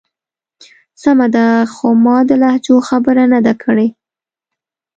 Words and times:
سمه 1.01 1.27
ده. 1.35 1.45
خو 1.73 1.87
ما 2.03 2.17
د 2.29 2.31
لهجو 2.41 2.77
خبره 2.87 3.23
نه 3.33 3.39
ده 3.45 3.53
کړی. 3.63 3.87